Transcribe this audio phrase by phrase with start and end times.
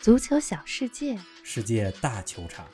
[0.00, 2.66] 足球小世界，世界大球场，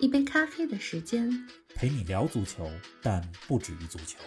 [0.00, 1.32] 一杯咖啡的时间，
[1.74, 4.18] 陪你聊足球，但不止于足球。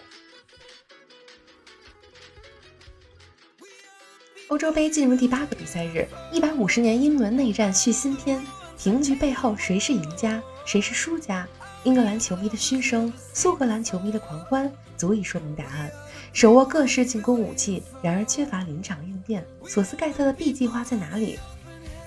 [4.48, 8.44] 欧洲杯进入第八个比赛日，一百五十年英伦内战续新篇，
[8.76, 11.46] 平局背后谁是赢家，谁是输家？
[11.84, 15.88] 英格兰球迷的嘘声，苏格兰球迷的狂欢，足以说明答案。
[16.32, 19.46] 手握各式进攻武器，然而缺乏临场应变。
[19.64, 21.38] 索斯盖特的 B 计划在哪里？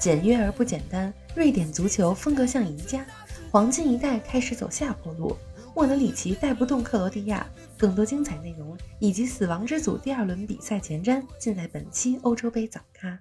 [0.02, 3.06] 简约而不简单，瑞典足球风格像宜家，
[3.52, 5.38] 黄金一代开始走下坡路，
[5.76, 7.48] 莫德里奇带不动克罗地亚。
[7.78, 13.20] 更多精彩内容以及死亡之组第二轮比赛前瞻，尽在本期欧洲杯早咖。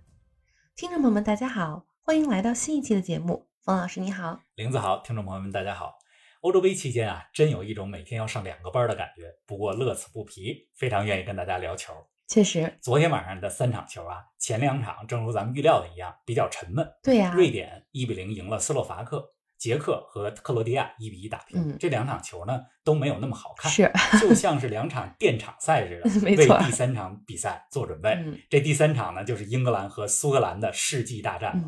[0.74, 3.46] 听众朋友们，大家好，欢迎来到新一期的节目。
[3.62, 5.98] 冯老师你好，林子好，听众朋友们大家好。
[6.40, 11.92] 欧洲杯期间啊，真有一种每天要上两个班的感觉，不过乐此不疲，非常愿意跟大家聊球。
[12.30, 16.88] 确实，昨天晚上的三场球啊，前两场正如咱们预料的一样，比较沉闷。
[17.02, 21.76] 对呀，瑞典一比零赢了斯洛伐克，捷克和克罗地亚一比一打平。
[21.76, 23.90] 这两场球呢都没有那么好看，是
[24.22, 28.16] 就像是两场电场赛似的， 为第三场比赛做准备。
[28.48, 31.64] 这第三场呢，就是英格兰和苏格兰的世纪大战了。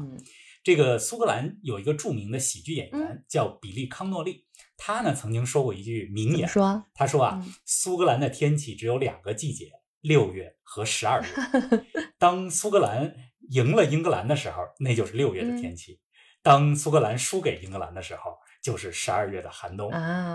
[0.62, 4.44] 这个苏格兰有一个著名的喜剧演员叫比利康诺利，
[4.76, 9.72] 他呢曾经说过一句名言，说他说啊，苏格兰的天气只有两个季节。
[10.02, 11.28] 六月和十二月，
[12.18, 13.14] 当苏格兰
[13.50, 15.94] 赢了英格兰的时候，那就是六月的天气；
[16.42, 19.90] 当苏格兰输给英格兰的时候，就是十二月的寒冬。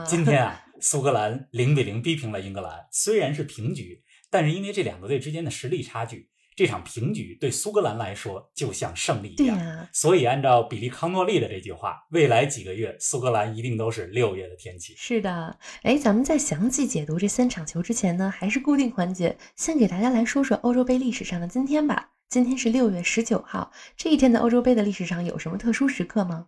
[0.05, 6.29] 今天啊，苏格兰零比零逼平了英格兰，虽然是平局，但是因为这两个队之间的实力差距。
[6.58, 14.95] 这场平局对苏格兰来说就像胜利一样，所以按照比利康诺利的这句话，未来几个月苏格兰一定都是六月的天气。
[14.97, 22.13] 是的，哎，咱们在详细解读这三场球之前呢，还是固定环节，先给大家来说说欧洲杯历史上的今天吧。
[22.28, 26.47] 今天是六月十九号，这一天的欧洲杯的历史上有什么特殊时刻吗？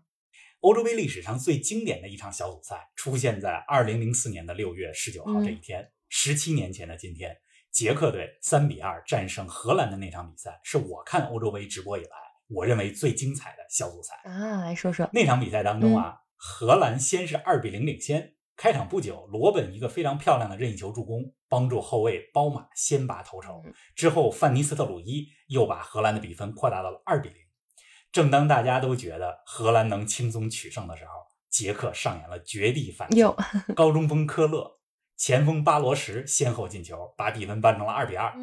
[0.62, 7.38] 欧洲杯历史上最经典的一场小组赛出现在二零零四年的六月十九号这一天，十七年前的今天。
[7.72, 12.10] 捷克队三比二战胜荷兰的那场比赛，是我看欧洲杯直播以来
[12.48, 14.62] 我认为最精彩的小组赛啊！
[14.62, 23.62] 来说说那场比赛当中啊，荷兰先是二比零领先，开场不久，罗本一个非常漂亮的任意球助攻，帮助后卫包马先拔头筹。
[23.96, 27.38] 之后，范尼斯特鲁伊又把荷兰的比分扩大到了二比零。
[28.12, 31.12] 正当大家都觉得荷兰能轻松取胜的时候，
[31.52, 33.22] 捷克上演了绝地反击，
[33.76, 34.79] 高中锋科勒。
[35.20, 38.34] 前锋巴罗什先后进球，把比分扳成了二比二。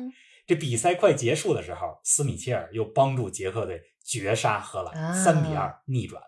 [0.46, 6.22] 这比赛快结束的时候，斯米切尔又帮助捷克队绝杀荷兰，三比二逆转。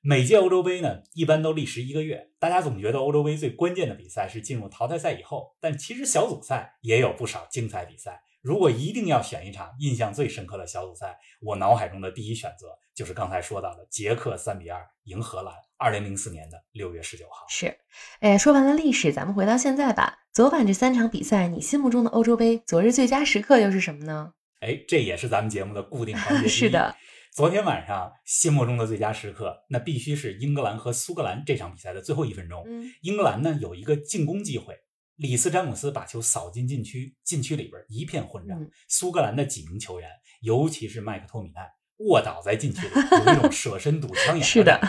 [0.00, 2.30] 每届欧洲杯呢，一般都历时一个月。
[2.38, 8.22] 大家总觉得欧洲杯最关键的比赛是进入淘汰赛以后，但其实小组赛也有不少精彩比赛。
[8.40, 17.44] 如果一定要选一场印象最深刻的小组赛，我脑海中的第一选择就是刚才说到的捷克三比二赢荷兰，二零零四年的六月十九号。
[17.48, 17.76] 是，
[18.20, 20.18] 哎，说完了历史，咱们回到现在吧。
[20.32, 24.32] 昨晚这三场比赛，你心目中的欧洲杯昨日最佳时刻又是什么呢？
[24.60, 26.46] 哎，这也是咱们节目的固定环节。
[26.48, 26.94] 是的，
[27.32, 32.62] 昨天晚上心目中的最佳时刻，那必须是英格兰和苏格兰这场比赛的最后一分钟。
[32.66, 34.76] 嗯英格兰呢有一个进攻机会。
[35.18, 38.56] 里斯詹姆斯把球扫进禁区，禁区里边一片混战。
[38.86, 40.08] 苏格兰的几名球员，
[40.42, 42.94] 尤其是麦克托米奈，卧倒在禁区里，
[43.26, 44.42] 有一种舍身堵枪眼。
[44.46, 44.80] 是的，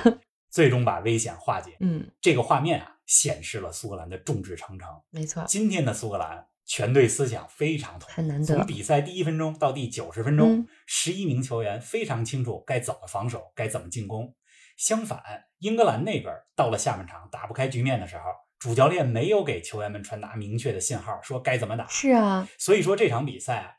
[0.51, 1.75] 最终把危险化解。
[1.79, 4.87] 嗯，这个画面啊，显示了苏格兰的众志成城。
[5.09, 8.55] 没错，今天的苏格兰全队思想非常统很难得。
[8.55, 14.35] 从比赛第一分钟到第九十分钟，十一名球员非常清楚该怎么防守，该怎么进攻。
[14.77, 15.23] 相反，
[15.57, 18.23] 英格兰那边到了下半场打不开局面的时候。
[18.59, 21.87] 主教练没有给球员们传达明确的信号，说该怎么打。
[21.87, 23.71] 是啊，所以说这场比赛啊，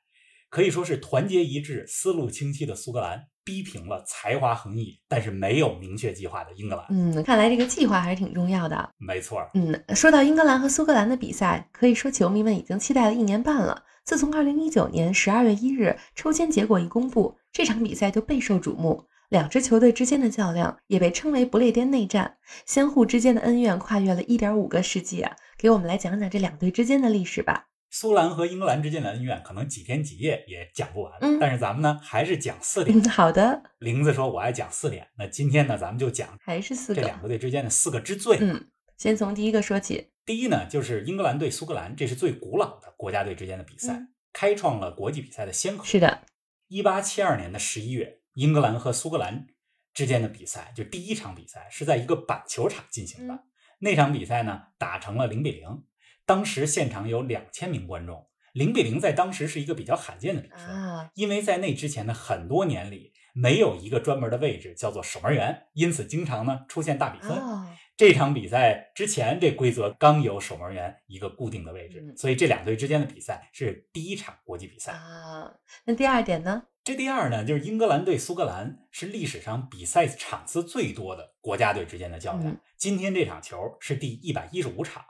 [0.48, 6.86] 可以说是团结一致、思路清晰的苏格兰逼平了才华横溢但是没有明确计划的英格兰。
[6.88, 8.90] 嗯，看来这个计划还是挺重要的。
[8.96, 9.46] 没错。
[9.52, 13.84] 嗯，说到英格兰和苏格兰的比赛，可以说球迷们已经期待了一年半了。
[14.06, 19.04] 自从2019年12月1日抽签结果一公布，这场比赛就备受瞩目。
[19.30, 25.36] 两支球队之间的较量也被称为不列颠内战，相互之间的恩怨跨越了一点五个世纪啊！
[25.56, 27.68] 给我们来讲讲这两队之间的历史吧。
[27.90, 33.00] 苏兰和英格兰之间的恩怨可能几天几夜也讲不完，嗯，但是咱们呢还是讲四点。
[33.04, 38.36] 好的，玲子说我爱讲四点，那今天呢咱们就讲还是四这两个队之间的四个之最。
[38.40, 38.66] 嗯，
[38.96, 40.08] 先从第一个说起。
[40.26, 45.84] 第一呢就是英格兰对苏格兰，这是最古老的国家队之间的比赛，开创了国际比赛的先河。
[45.84, 46.22] 是的，
[46.66, 48.16] 一八七二年的十一月。
[48.34, 49.46] 英格兰和苏格兰
[49.92, 53.44] 之间的比赛，就第一场比赛是在一个板球场进行的。
[53.80, 55.84] 那场比赛呢，打成了零比零。
[56.26, 67.30] 当时现场有两千名观众，零比零在当时是一个比较罕见的比分，因为在那之前的很多年里，没有一个专门的位置叫做守门员，因此经常呢出现大比分。
[67.32, 67.66] 哦，
[67.96, 74.92] 这场比赛之前，这规则刚有守门员一个固定的位置，嗯所以这两队之间的比赛是第一场国际比赛。
[74.92, 75.52] 啊，
[75.84, 76.62] 那第二点呢？
[76.82, 82.52] 这第二呢，就是英格兰对苏格兰是历史上比赛场次最多的国家队之间的较量。
[82.52, 85.04] 嗯今天这场球是第一百一十五场，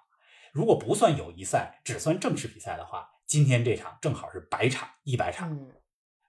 [0.52, 5.52] 如果不算友谊赛，只算正式比赛的话，今天这场正好是百场一百场。
[5.52, 5.70] 嗯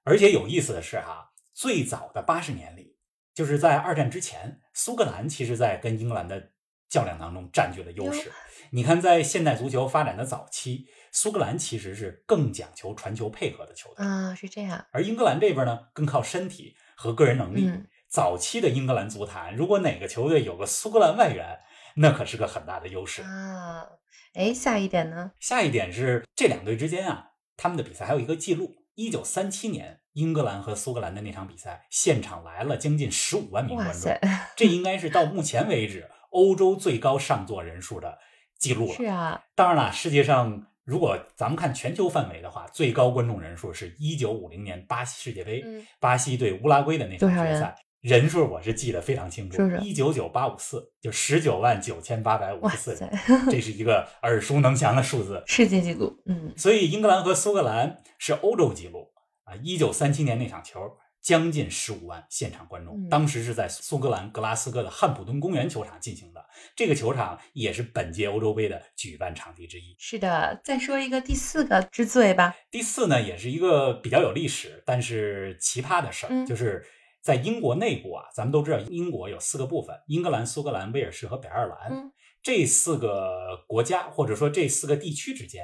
[0.03, 2.97] 而且有意思的是哈，最早的八十年里，
[3.33, 6.51] 就是在二战之前，苏格兰其实在跟英格兰的
[6.91, 8.31] 较量当中占据了优势。
[8.69, 14.85] 你看，在现代足球发展的早期，苏格兰其实是更讲求传球配合的球队，啊，是这样。
[14.91, 17.65] 而英格兰这边呢，更靠身体和个人能力。
[17.65, 21.57] 嗯早期的英格兰足坛，如果哪个球队有个苏格兰外援，
[21.95, 23.21] 那可是个很大的优势。
[23.21, 23.87] 啊，
[24.33, 25.31] 哎，下一点呢？
[25.39, 34.11] 下一点是这两队之间啊，他们的比赛还有一个记录：一九三七年英格兰和苏格兰的那场比赛，现场来了将近十五万名观众，，
[34.57, 38.17] 这应该是到目前为止欧洲最高上座人数的
[38.57, 38.93] 记录了。
[38.95, 47.75] 是啊，当然了，世界上如果咱们看全球范围的话，最高观众人数是一九五零年巴西世界杯，嗯巴西对乌拉圭的那场决赛。
[48.01, 53.11] 人数我是记得非常清楚一九九八五四，就十九万九千八百五十四人，，
[53.51, 55.43] 这是一个耳熟能详的数字。
[55.45, 59.11] 世界纪录，嗯所以英格兰和苏格兰是欧洲纪录
[59.43, 59.53] 啊！
[59.61, 60.79] 一九三七年那场球，
[61.21, 66.43] 将近十五万现场观众，嗯当时是在苏格兰格拉斯哥的汉普顿公园球场进行的。
[66.75, 69.95] 这个球场也是本届欧洲杯的举办场地之一。
[69.99, 70.59] 是的。
[70.63, 72.55] 再说一个第四个之最吧。
[72.71, 76.85] 第四呢，也是一个比较有历史但是奇葩的事儿，嗯就是
[77.21, 81.93] 在英国内部啊，咱们都知道英国有四个部分：英格兰、苏格兰、威尔士和北爱尔兰。
[81.93, 82.11] 嗯
[82.43, 85.63] 这四个国家或者说这四个地区之间，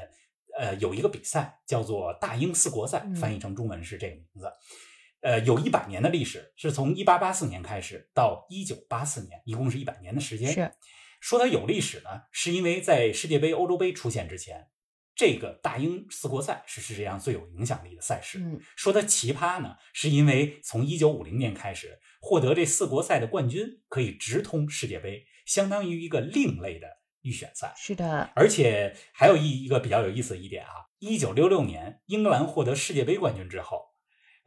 [0.59, 4.45] 呃，有一个比赛叫做大英四国赛嗯，翻译成中文是这个名字。
[5.27, 10.53] 呃，有一百年的历史，是从一八八四年开始到一九八四年，一共是一百年的时间。
[10.53, 10.71] 是
[11.19, 14.69] 说它有历史呢，是因为在世界杯、欧洲杯出现之前，
[15.13, 18.39] 这个大英四国赛是世界上最有影响力的赛事。
[18.39, 26.87] 嗯说它奇葩呢，是因为从一九五零年开始，获得这四国赛的冠军可以直通世界杯，相当于一个另类的
[27.23, 27.73] 预选赛。
[27.75, 33.81] 是的，而且还有一一个比较有意思的一点啊，一九六六年英格兰获得世界杯冠军之后，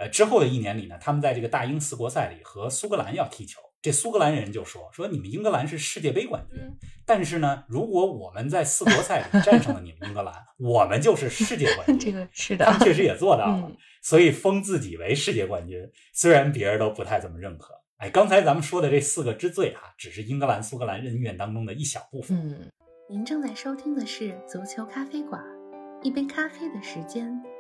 [0.01, 3.61] 呃，之后的一年里呢，他们在这个大英四国赛里和苏格兰要踢球。
[3.83, 11.99] 这苏格兰人就说说你们英格兰是世界杯冠军，嗯但是呢，如果我们在四国赛里 战胜了你们英格兰，我们就是世界冠军。
[11.99, 15.79] 这个是的他，们确实也做到了，嗯所以封自己为世界冠军，
[16.15, 17.75] 虽然别人都不太怎么认可。
[17.99, 22.35] 哎，刚才咱们说的这四个之最啊，只是英格兰、苏格兰恩怨当中的一小部分。
[22.39, 22.71] 嗯。
[23.11, 25.43] 您正在收听的是足球咖啡馆，
[26.03, 27.31] 一杯咖啡的时间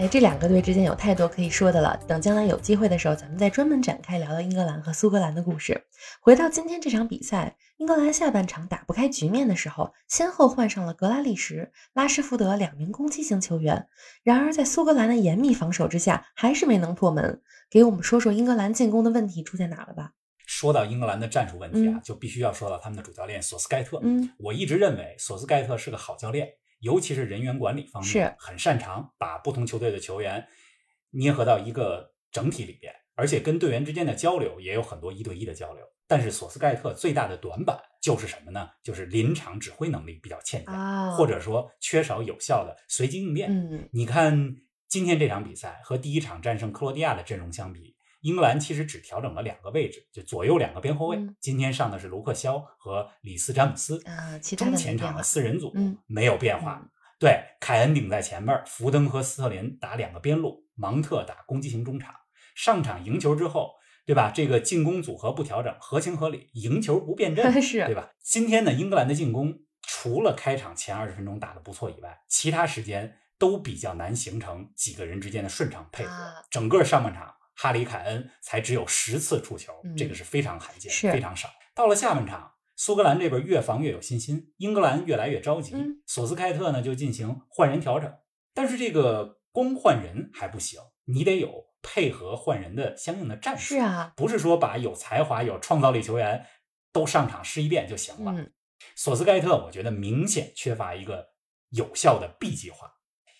[0.00, 1.94] 哎，这两个队之间有太多可以说的了。
[2.08, 5.78] 等将来有机会的时候，咱们再专门展开聊聊英格兰和苏格兰的故事。
[6.22, 13.88] 回到今天这场比赛，英格兰下半场打不开局面的时候，先后换上了格拉利什、拉什福德两名攻击型球员。
[14.22, 17.42] 然而，在苏格兰的严密防守之下，还是没能破门。
[17.68, 20.12] 给我们说说英格兰进攻的问题出在哪了吧？
[20.46, 24.00] 说到英格兰的战术问题啊，嗯就必须要说到他们的主教练索斯盖特。
[24.02, 26.48] 嗯，我一直认为索斯盖特是个好教练，
[26.80, 30.46] 尤其是人员管理方面是很擅长把不同球队的球员
[31.10, 35.84] 捏合到一个整体里边，而且跟队员之间的交流也有很多一对一的交流。
[36.06, 38.68] 但是索斯盖特最大的短板就是什么呢？
[38.82, 43.48] 就是临场指挥能力比较欠佳，啊，或者说缺少有效的随机应变。
[43.48, 44.56] 嗯你看
[44.88, 51.16] 今天这场比赛和第一场战胜克罗地亚的阵容相比，英格兰其实只调整了两个位置，就左右两个边后卫。
[51.16, 55.22] 嗯今天上的是卢克肖和里斯詹姆斯，啊，中前场的。
[55.22, 56.80] 四人组嗯没有变化。
[56.82, 62.14] 嗯对，凯恩顶在前面，福登和斯特林打两个边路，芒特打攻击型中场。
[62.54, 63.72] 上场赢球之后，
[64.06, 64.32] 对吧？
[64.34, 68.10] 这个进攻组合不调整，合情合理，赢球不变阵， 是对吧？
[68.22, 76.10] 今天呢，英格兰的进攻除了开场前二十分钟打得不错以外，其他时间都比较难形成几个人之间的顺畅配合。
[76.10, 81.50] 啊整个上半场，哈里凯恩才只有十次触球，嗯这个是非常罕见，是非常少。
[81.74, 85.74] 到了下半场，苏格兰这边越防越有信心，英格兰越来越着急。
[85.74, 88.10] 嗯索斯盖特呢就进行换人调整，
[88.54, 93.74] 但是这个光换人还不行，你得有配合换人的相应的战术。
[93.74, 96.46] 是啊，不是说把有才华、有创造力球员
[96.94, 98.32] 都上场试一遍就行了。
[98.32, 98.50] 嗯
[98.96, 101.28] 索斯盖特，我觉得明显缺乏一个
[101.68, 102.90] 有效的 B 计划。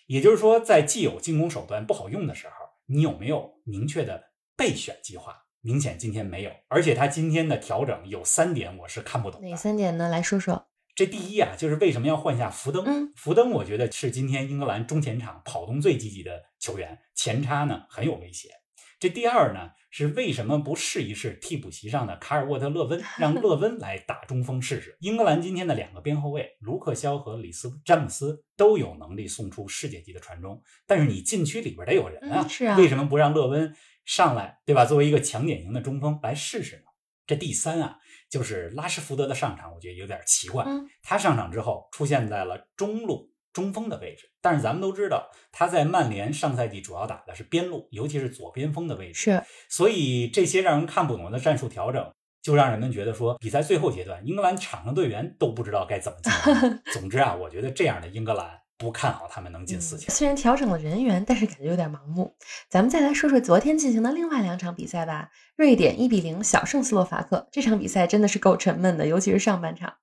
[0.05, 2.60] 也就是说，在既有进攻手段不好用的时候，
[2.91, 4.21] 你有没有明确的
[4.57, 5.45] 备选计划？
[5.61, 9.47] 明显今天没有，而且他今天的调整有三点我是看不懂的。
[9.47, 10.09] 哪三点呢？
[10.09, 10.67] 来说说。
[10.93, 12.83] 这第一啊，就是为什么要换下福登？
[12.85, 18.49] 嗯，福登我觉得是今天英格兰中前场跑动最积极的球员，前插呢很有威胁。
[18.99, 24.97] 这第二呢，是为什么不试一试替补席上的卡尔沃特勒温， 让勒温来打中锋试试？
[25.01, 34.85] 英格兰今天的两个边后卫卢克肖和里斯詹姆斯都有能力送出世界级的传中，但是你禁区里边得有人啊，是啊，为什么不让勒温上来，对吧？
[34.85, 36.83] 作为一个强点型的中锋来试试呢？
[37.27, 37.99] 这第三啊。
[38.29, 40.65] 就是拉什福德的上场，我觉得有点奇怪。
[41.03, 49.19] 他上场之后出现在了中路中锋的位置，但是咱们都知道他在曼联上赛季主要打的是边路，尤其是左边锋的位置。
[49.19, 56.79] 是，所以这些让人看不懂的战术调整，就让人们觉得说，比赛最后阶段，英格兰场上队员都不知道该怎么进。
[56.93, 58.59] 总之啊，我觉得这样的英格兰。
[58.77, 60.09] 不看好他们能进四强。
[60.09, 62.35] 虽然调整了人员，但是感觉有点盲目。
[62.67, 65.29] 咱们再来说说昨天进行的另外两场比赛吧。
[65.55, 69.93] 瑞典一比零小胜斯洛伐克，这场比赛真的是够沉闷的，尤其是上半场。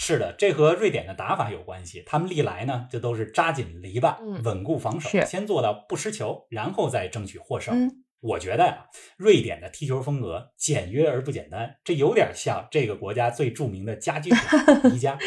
[0.00, 2.04] 是的，这和瑞典的打法有关系。
[2.06, 7.90] 他们历来呢，就都是扎紧篱笆，稳固防守，先做到不失球，然后再争取获胜。
[8.20, 8.86] 我觉得呀，
[9.16, 14.40] 瑞典的踢球风格简约而不简单，这有点像这个国家最著名的家居品
[14.94, 15.18] 宜家。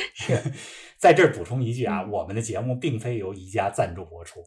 [0.98, 4.42] 在这儿补充一句啊，我们的节目并非由宜家赞助播出。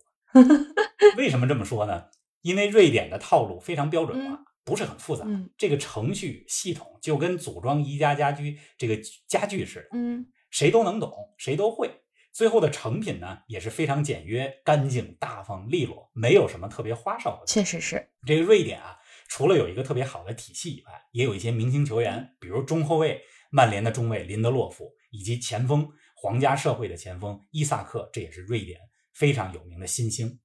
[1.19, 2.05] 为什么这么说呢？
[2.41, 5.27] 因为瑞典的套路非常标准化，不是很复杂。
[5.57, 11.91] 这个程序系统就跟组装宜家家居这个家具似的，嗯，谁都能懂，谁都会。
[12.33, 17.47] 最后的成品呢，也是非常简约、干净、大方、利落，没有什么特别花哨的。
[17.47, 18.97] 确实是这个瑞典啊，
[19.29, 28.81] 除了有一个特别好的体系以外，也有一些明星球员，比如中后卫曼联的中卫林德洛夫，以及前锋皇家社会的前锋伊萨克，这也是瑞典
[29.13, 30.41] 非常有名的新星。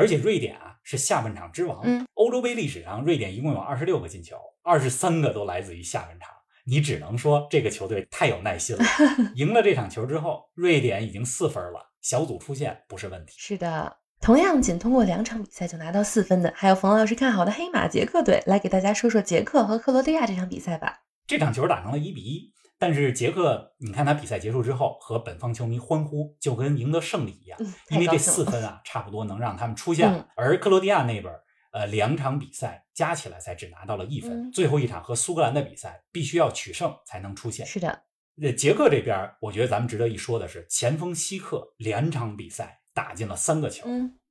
[0.00, 6.28] 而且瑞典啊是下半场之王，欧洲杯历史上瑞典一共有二十六个进球，二十三个都来自于下半场。
[6.64, 8.84] 你只能说这个球队太有耐心了。
[9.36, 13.34] 赢了这场球之后，瑞典已经四分了，小组出线不是问题。
[13.36, 18.42] 是的，同样仅通过两场比赛就拿到四分的，还有冯老师看好的黑马捷克队。
[18.46, 21.00] 来给大家说说捷克和克罗地亚这场比赛吧。
[21.26, 27.56] 这场球打成了一比一，但是捷克，你看他比赛结束之后和本方球迷欢呼，就跟赢得胜利一样，
[27.90, 30.26] 因为这四分啊，差不多能让他们出线了。
[30.34, 31.32] 而克罗地亚那边。
[31.72, 34.50] 呃，两场比赛加起来才只拿到了一分。
[34.50, 37.64] 最后一场和苏格兰的比赛必须要取胜才能出线。
[37.64, 38.02] 是的，
[38.34, 43.86] 那捷克这边，我觉得咱们值得一说的是，前锋希克两场比赛打进了三个球。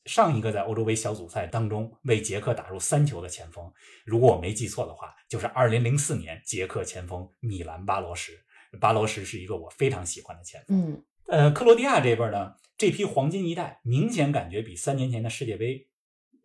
[0.10, 3.72] 上一个在欧洲杯小组赛当中为捷克打入三球的前锋，
[4.06, 8.32] 如果我没记错的话，就是2004年捷克前锋米兰巴罗什。
[8.80, 10.78] 巴罗什是一个我非常喜欢的前锋。
[10.78, 15.86] 嗯，呃，克罗地亚这边呢，这批黄金一代明显感觉比三年前的世界杯。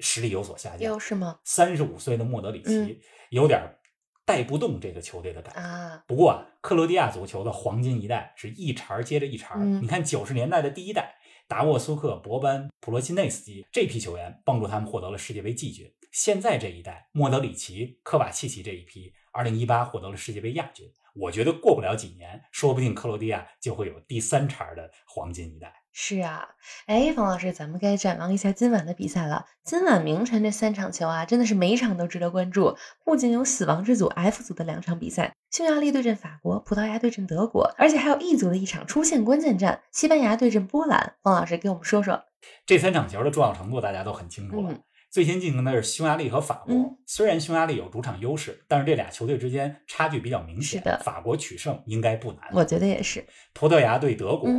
[0.00, 1.38] 实力有所下降，是吗？
[1.44, 3.76] 三十五岁的莫德里奇有点
[4.24, 6.02] 带不动这个球队的感觉啊。
[6.08, 9.54] 不过啊，克罗地亚足球的黄金一代是一茬接着一茬。
[9.54, 11.14] 你看九十年代的第一代，
[11.46, 15.92] 达沃苏克、博班、普罗钦内斯基这批球员帮助他们获得了世界杯季军。
[16.10, 20.88] 现在这一代，莫德里奇、科瓦契奇这一批，二零一八获得了世界杯亚军。
[21.12, 25.72] 我觉得过不了几年，说不定克罗地亚就会有第三茬的黄金一代。
[25.92, 26.48] 是啊，
[26.86, 29.44] 哎，冯老师，咱们该展望一下今晚的比赛了。
[29.62, 32.76] 今晚凌晨这三场球啊，真的是每一场都值得关注。
[33.04, 41.14] 不仅有死亡之组 F 组的两场比赛，匈牙利对阵法国，葡萄牙对阵德国，而且还有 E 组的一场出线关键战，西班牙对阵波兰。
[41.22, 42.24] 冯老师给我们说说
[42.66, 44.76] 这三场球的重要程度，大家都很清楚了。
[45.14, 46.74] 最先进行的是匈牙利和法国，
[47.06, 50.80] 虽然匈牙利有主场优势，但是这俩球队之间差距比较明显。
[50.80, 52.40] 是的，法国取胜应该不难。
[52.50, 53.24] 我觉得也是。
[53.52, 54.50] 葡萄牙对德国。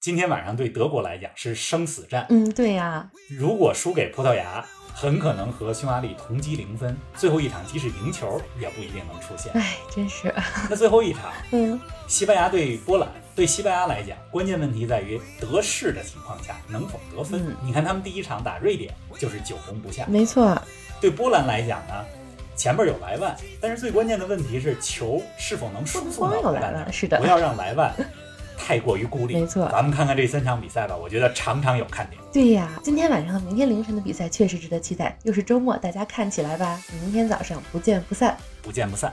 [0.00, 2.26] 今天晚上对德国来讲是生死战。
[2.28, 3.08] 嗯，对呀。
[3.38, 9.52] 如果输给葡萄牙，很可能和匈牙利同积零分，最后一场即使赢球也不一定能出现。
[9.52, 10.34] 哎，真是。
[10.68, 17.54] 那最后一场， 嗯，西班牙对波兰，对西班牙来讲，关键问题在于得势的情况下能否得分。
[17.62, 20.06] 你看他们第一场打瑞典就是久攻不下。
[20.08, 20.56] 没错。
[21.00, 22.04] 对波兰来讲呢，
[22.54, 26.92] 前面有莱万，但是最关键的问题是球是否能输送到莱万。
[26.92, 27.20] 是的。
[27.20, 27.92] 不要让莱万。
[28.56, 29.68] 太过于孤立，没错。
[29.70, 32.22] 咱们看看这三场比赛吧，我觉得场场有看点。
[32.32, 35.18] 对呀，今天晚上和明天凌晨的比赛确实值得期待。
[35.24, 36.80] 又是周末，大家看起来吧。
[37.02, 39.12] 明天早上不见不散，不见不散。